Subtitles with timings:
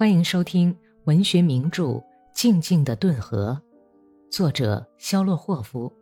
[0.00, 0.74] 欢迎收听
[1.04, 1.84] 文学名著
[2.32, 3.60] 《静静的顿河》，
[4.34, 5.92] 作者肖洛霍夫，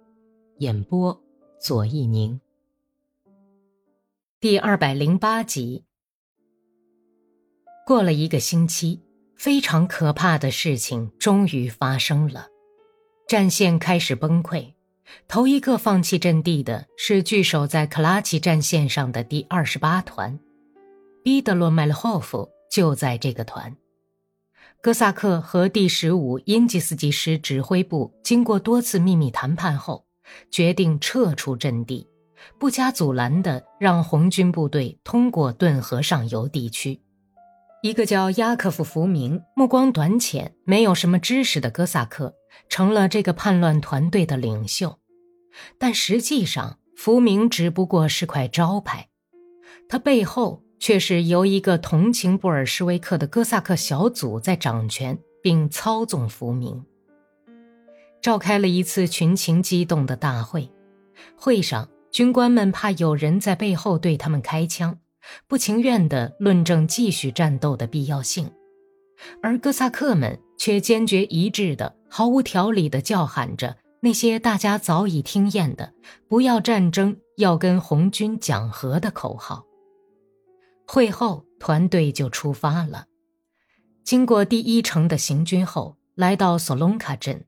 [0.58, 1.20] 演播
[1.60, 2.40] 左一宁。
[4.38, 5.84] 第二百零八集。
[7.84, 9.02] 过了一个星期，
[9.34, 12.46] 非常可怕的事情终于发生了，
[13.26, 14.74] 战线开始崩溃。
[15.26, 20.38] 头一个放弃阵地的是据守在克拉奇战线上的第二十八团，
[21.24, 23.76] 彼得罗麦勒霍夫就在这个团。
[24.80, 30.06] 哥萨克和第十五英吉斯基师指挥部经过多次秘密谈判后，
[30.52, 32.06] 决定撤出阵地，
[32.60, 37.00] 不加阻拦地让红军部队通过顿河上游地区。
[37.82, 42.32] 一个叫亚克夫·福明、目光短浅、没有什么知识的哥萨克，
[42.68, 45.00] 成了这个叛乱团队的领袖。
[45.76, 49.08] 但实际上，福明只不过是块招牌，
[49.88, 50.62] 他背后。
[50.78, 56.84] 却是由一个同情布尔什维克的哥萨克小组在掌权并操纵福明。
[58.20, 60.70] 召开了一次群情激动的大会，
[61.36, 64.98] 会上军官们怕有人在背后对他们开枪，
[65.46, 68.50] 不情愿地论证继续战斗的必要性，
[69.42, 75.92] 而哥萨克们却坚决一致地、毫无条理地叫喊着那些大家早已听厌的
[76.28, 79.67] “不要战争，要跟红军讲和”的口号。
[80.90, 83.04] 会后，团队就出发了。
[84.04, 87.44] 经过第一城的行军后，来到索隆卡镇，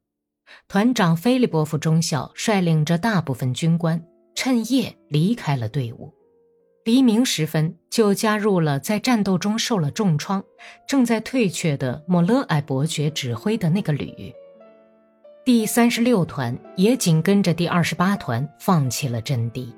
[0.68, 6.12] 团长菲利波夫中校率领着大部分军官，趁夜离开了队伍。
[6.84, 10.44] 黎明时分，就加入了在战斗中受了重创、
[10.86, 14.34] 正在退却的莫勒埃伯爵指挥的那个旅。
[15.46, 19.74] 第三十六团也紧跟着第二十八团放弃了阵地。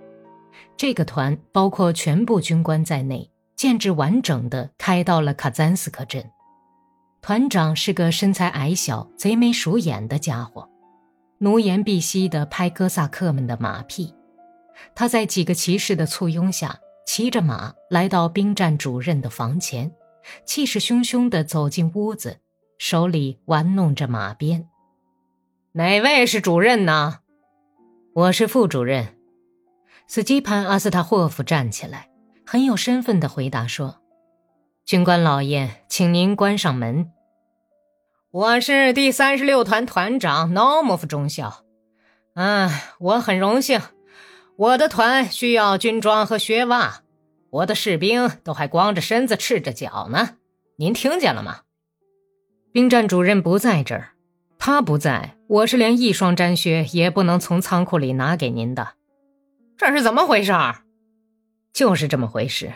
[0.77, 3.28] 这个团包括全部军官在内。
[3.62, 6.32] 建制完整的开到了卡赞斯克镇，
[7.20, 10.68] 团长是个身材矮小、贼眉鼠眼的家伙，
[11.38, 14.12] 奴颜婢膝地拍哥萨克们的马屁。
[14.96, 19.92] 他在几个骑士的簇拥下，骑着马来到兵站主任的房前，
[20.44, 22.40] 气势汹汹地走进屋子，
[22.79, 24.67] 手里玩弄着马鞭。
[25.70, 27.20] 哪位是主任呢？
[28.12, 29.17] 我是副主任。
[30.08, 32.08] 斯基潘阿斯塔霍夫站起来。
[32.47, 34.01] 很有身份的回答说
[34.85, 37.11] ：“军官老爷，请您关上门。
[38.30, 41.64] 我是第三十六团团长诺莫夫中校。
[42.35, 43.80] 嗯，我很荣幸。
[44.57, 47.03] 我的团需要军装和靴袜，
[47.51, 50.36] 我的士兵都还光着身子、赤着脚呢。
[50.77, 51.61] 您听见了吗？”
[52.73, 54.13] 兵站主任不在这儿，
[54.59, 58.95] 他不在，我是连一双毡靴也不能从仓库里拿给您的。
[59.77, 60.53] 这是怎么回事？
[61.72, 62.72] 就是这么回事，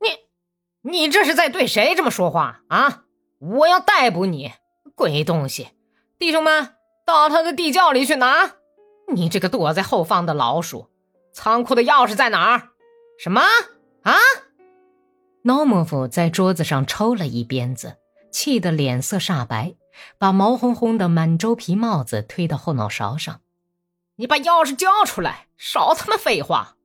[0.00, 3.04] 你，你这是在对谁这么说话啊？
[3.38, 4.52] 我要逮捕你，
[4.94, 5.70] 鬼东西！
[6.18, 8.54] 弟兄们，到他的地窖里去拿！
[9.12, 10.90] 你这个躲在后方的老鼠！
[11.32, 12.70] 仓库的钥匙在哪儿？
[13.18, 13.42] 什么？
[14.02, 14.14] 啊？
[15.42, 17.98] 诺莫夫在桌子上抽了一鞭子，
[18.30, 19.74] 气得脸色煞白，
[20.18, 23.40] 把毛烘烘的满洲皮帽子推到后脑勺上。
[24.16, 26.76] 你把钥匙交出来，少他妈废话！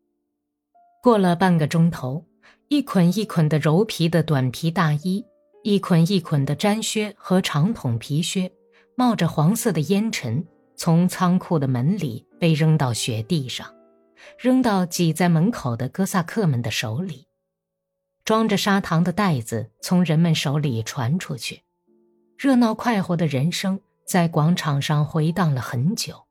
[1.04, 2.26] 过了半个钟头，
[2.70, 5.26] 一捆一捆的柔皮的短皮大衣，
[5.62, 8.50] 一捆一捆的毡靴和长筒皮靴，
[8.96, 10.48] 冒着黄色的烟尘，
[10.78, 13.68] 从仓库的门里被扔到雪地上，
[14.40, 17.28] 扔到挤在门口的哥萨克们的手里。
[18.24, 21.64] 装着砂糖的袋子从人们手里传出去，
[22.38, 26.28] 热闹快活的人声在广场上回荡了很久。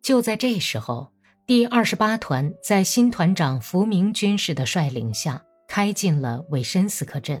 [0.00, 1.15] 就在这时候。
[1.46, 7.40] 第二十八团在新团长福明军士的率领下，开进了韦申斯克镇。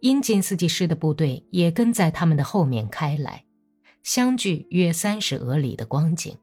[0.00, 3.42] 因金斯基师的部队也跟在他们的后面开来，
[4.02, 6.36] 相距约三十俄里的光景。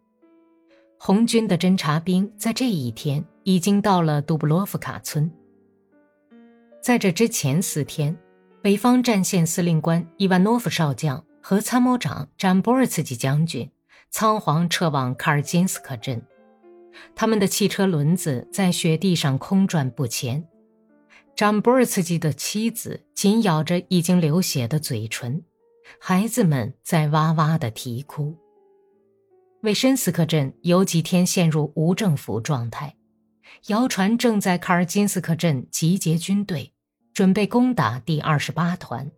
[0.97, 5.31] 红军的侦察兵在这一天已经到了杜布罗夫卡村。
[6.81, 8.17] 在这之前四天，
[8.63, 13.69] 北方战线司令官伊万诺夫少将和参谋长詹波尔茨基将军
[14.09, 16.19] 仓皇撤往卡尔金斯克镇。
[17.15, 20.47] 他们的汽车轮子在雪地上空转不前，
[21.35, 25.43] 张波尔茨基的妻子紧咬着已经流血的嘴唇，
[25.99, 28.35] 孩子们在哇哇的啼哭。
[29.61, 32.95] 维申斯克镇有几天陷入无政府状态，
[33.67, 36.73] 谣传正在卡尔金斯克镇集结军队，
[37.13, 39.11] 准备攻打第二十八团。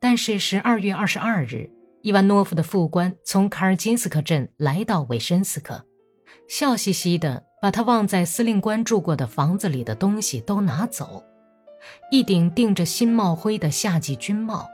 [0.00, 1.70] 但是十二月二十二日，
[2.02, 5.87] 伊万诺夫的副官从卡尔金斯克镇来到维申斯克。
[6.48, 11.22] 笑嘻嘻的把他忘在司令官住过的房子里的东西都拿走，
[12.10, 14.66] 一顶钉着新帽徽的夏季军帽，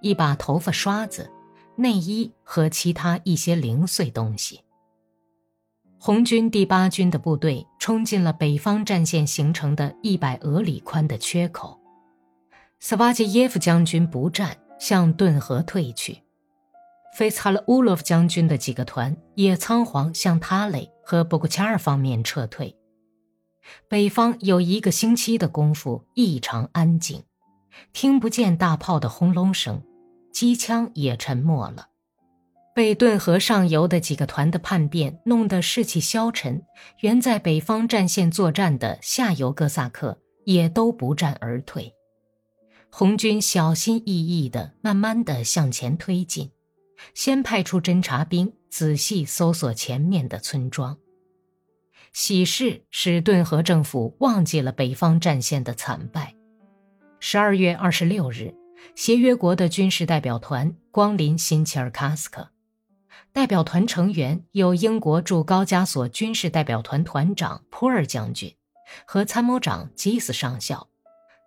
[0.00, 1.30] 一把头发刷子、
[1.76, 4.60] 内衣和其他一些零碎东西。
[5.98, 11.78] 红军第八军的部队冲进了北方战线形成的一百俄里宽的缺口，
[12.80, 16.22] 斯瓦杰耶夫将军不战，向顿河退去。
[17.16, 22.76] 费斯哈勒乌洛夫将军的几个团也仓皇向塔雷和布古恰尔方面撤退。
[23.88, 27.22] 北方有一个星期的功夫异常安静，
[27.92, 29.82] 听不见大炮的轰隆声，
[30.32, 31.88] 机枪也沉默了。
[32.74, 36.62] 被顿河上游的几个团的叛变弄得士气消沉，
[37.00, 41.92] 原在北方战线作战的下游哥萨克也都不战而退。
[42.90, 46.50] 红军小心翼翼地、慢慢地向前推进，
[47.14, 50.98] 先派出侦察兵仔细搜索前面的村庄。
[52.12, 56.34] 喜事使顿河政府忘记了北方战线的惨败。
[57.20, 58.54] 十二月二十六日，
[58.94, 62.50] 协约国的军事代表团光临新切尔卡斯克。
[63.32, 68.52] 代表团成员有英国驻高加索军事代表团团长普尔将军
[69.06, 70.88] 和参谋长基斯上校，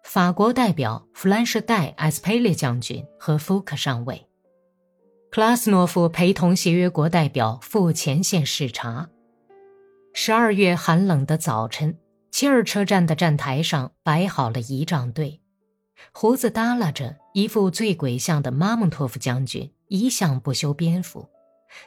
[0.06, 4.26] 法国代表弗兰士代埃斯佩列将军和福克上尉，
[5.34, 9.10] 克拉斯诺夫陪同协约国代表赴前线视察。
[10.14, 11.98] 十二月寒冷的早晨，
[12.30, 15.42] 切尔车站的站台上摆好了仪仗队，
[16.12, 21.28] 胡子耷拉着，一副醉鬼相的马蒙托夫将军一向不修边幅。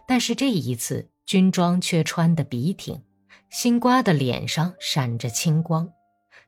[0.09, 3.01] 但是这一次，军装却穿得笔挺，
[3.49, 5.89] 新刮的脸上闪着青光，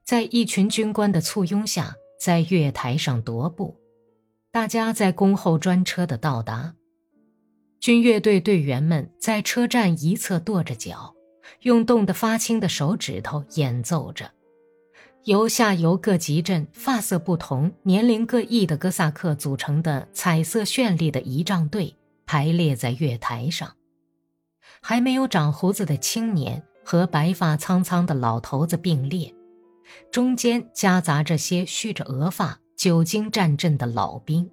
[0.03, 3.79] 在一群军官的簇拥下，在月台上踱步。
[4.51, 6.75] 大家在恭候专车的到达。
[7.81, 11.15] 军乐队队员们在车站一侧跺着脚，
[11.63, 14.31] 用冻得发青的手指头演奏着。
[15.25, 21.95] 由下游各集镇发色不同、年龄各异的哥萨克组成的彩色绚丽的仪仗队。
[22.31, 23.73] 排列在月台上，
[24.83, 29.35] 还没有长胡子的青年和白发苍苍的老头子并列，
[30.13, 34.51] 中间夹杂着些蓄着额发、久经战阵的老兵。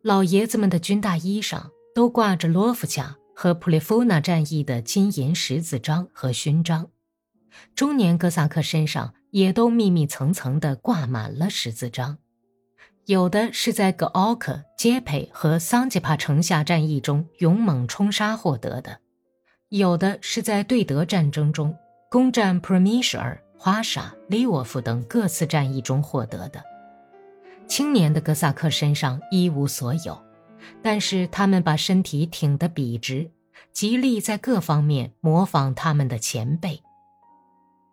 [0.00, 6.90] 老爷子们的军大衣上都挂着罗夫卡和普列夫纳战役的金银十字章和勋章，
[7.74, 12.18] 中年哥萨克身上也都密密层层地挂满了十字章。
[13.06, 18.98] 有的是在格奥克、杰佩和桑吉帕城下战役中勇猛冲杀获得的，
[19.70, 21.74] 有的是在对德战争中
[22.10, 26.62] 攻占普米什尔、华沙、利沃夫等各次战役中获得的。
[27.66, 30.25] 青年的哥萨克身上一无所有，
[30.82, 33.30] 但是他们把身体挺得笔直，
[33.72, 36.82] 极力在各方面模仿他们的前辈。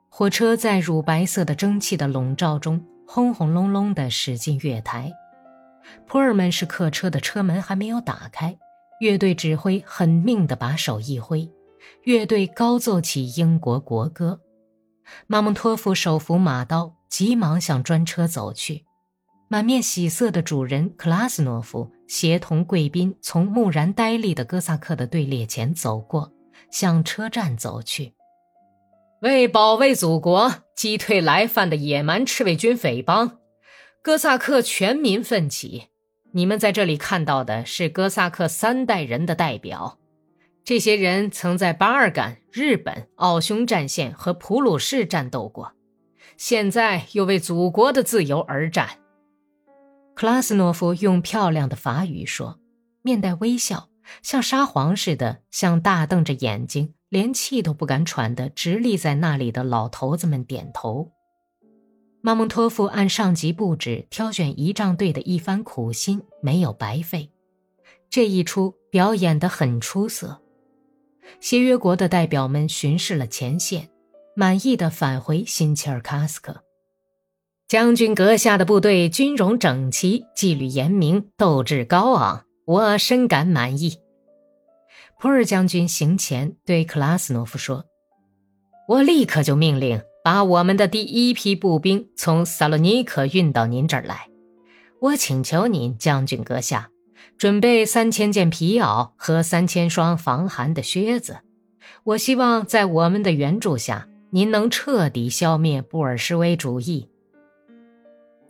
[0.09, 2.85] 火车在乳白色的蒸汽的笼罩中。
[3.05, 5.11] 轰轰隆隆地驶进月台，
[6.07, 8.57] 普尔门是客车的车门还没有打开，
[8.99, 11.47] 乐队指挥狠命地把手一挥，
[12.05, 14.39] 乐队高奏起英国国歌。
[15.27, 18.85] 马蒙托夫手扶马刀，急忙向专车走去。
[19.47, 26.31] 满面喜色的主人克拉斯诺夫协同贵宾从木然呆立的哥萨克的队列前走过，
[26.69, 28.13] 向车站走去。
[29.21, 33.39] 为保卫祖国，击退来犯的野蛮赤卫军匪帮，
[34.03, 35.85] 哥萨克全民奋起。
[36.33, 39.97] 你们在这里看到的是哥萨克三代人的代表，
[40.63, 45.71] 这些人曾在巴尔干、日本、奥匈战线和普鲁士战斗过，
[46.37, 48.99] 现在又为祖国的自由而战。
[50.15, 52.59] 克拉斯诺夫用漂亮的法语说，
[53.01, 53.89] 面带微笑，
[54.21, 56.93] 像沙皇似的，像大瞪着眼睛。
[57.09, 61.11] 连气都不敢喘的直立在那里的老头子们点头。
[62.21, 67.29] 马蒙托夫按上级布置挑选仪仗队的一番苦心没有白费，
[68.09, 70.41] 这一出表演得很出色。
[71.39, 73.89] 协约国的代表们巡视了前线，
[74.35, 76.62] 满意的返回新切尔卡斯克。
[77.67, 83.97] 将军阁下的部队军容整齐，纪律严明，斗志高昂，我深感满意。
[85.19, 87.85] 普尔将军行前对克拉斯诺夫说
[88.87, 94.27] ：“我立刻就命令把我们的第一批步兵从萨洛尼克运到您这儿来。
[94.99, 96.89] 我请求您，将军阁下，
[97.37, 101.39] 准备三千件皮袄和三千双防寒的靴子。
[102.03, 107.09] 我希望在我们的援助下，您能彻底消灭布尔什维主义。”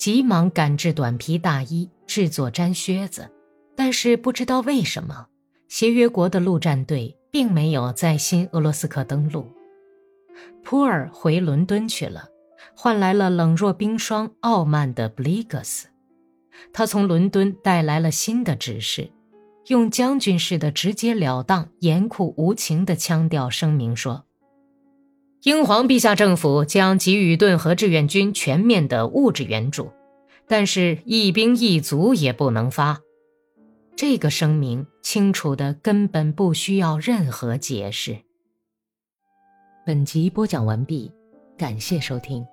[0.04, 3.32] 急忙赶制短皮大衣，制作毡靴子，
[3.74, 5.28] 但是不知道为什么。
[5.70, 9.48] 协约国的陆战队并没有在新俄罗斯克登陆，
[10.62, 12.26] 普尔回伦敦去了，
[12.76, 15.88] 换来了冷若冰霜、傲慢的布里格斯。
[16.74, 19.10] 他从伦敦带来了新的指示，
[19.68, 24.26] 用将军式的直截了当、严酷无情的腔调声明说
[25.44, 29.92] ：“英皇陛下政府将给予顿河志愿军全面的物质援助，
[30.48, 33.02] 但是一兵一卒也不能发。”
[33.98, 38.20] 这个声明清楚的根本不需要任何解释。
[39.86, 41.12] 本集播讲完毕，
[41.58, 42.46] 感谢收听。